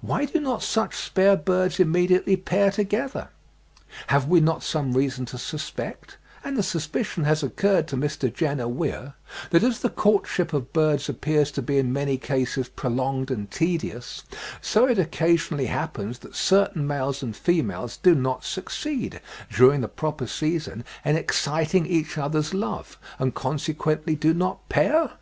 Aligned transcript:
Why 0.00 0.26
do 0.26 0.38
not 0.40 0.62
such 0.62 0.94
spare 0.94 1.36
birds 1.36 1.80
immediately 1.80 2.36
pair 2.36 2.70
together? 2.70 3.30
Have 4.06 4.28
we 4.28 4.38
not 4.38 4.62
some 4.62 4.92
reason 4.92 5.26
to 5.26 5.38
suspect, 5.38 6.18
and 6.44 6.56
the 6.56 6.62
suspicion 6.62 7.24
has 7.24 7.42
occurred 7.42 7.88
to 7.88 7.96
Mr. 7.96 8.32
Jenner 8.32 8.68
Weir, 8.68 9.14
that 9.50 9.64
as 9.64 9.80
the 9.80 9.90
courtship 9.90 10.52
of 10.52 10.72
birds 10.72 11.08
appears 11.08 11.50
to 11.50 11.62
be 11.62 11.78
in 11.78 11.92
many 11.92 12.16
cases 12.16 12.68
prolonged 12.68 13.28
and 13.28 13.50
tedious, 13.50 14.22
so 14.60 14.86
it 14.86 15.00
occasionally 15.00 15.66
happens 15.66 16.20
that 16.20 16.36
certain 16.36 16.86
males 16.86 17.20
and 17.20 17.34
females 17.34 17.96
do 17.96 18.14
not 18.14 18.44
succeed, 18.44 19.20
during 19.50 19.80
the 19.80 19.88
proper 19.88 20.28
season, 20.28 20.84
in 21.04 21.16
exciting 21.16 21.86
each 21.86 22.16
other's 22.16 22.54
love, 22.54 22.96
and 23.18 23.34
consequently 23.34 24.14
do 24.14 24.32
not 24.32 24.68
pair? 24.68 25.14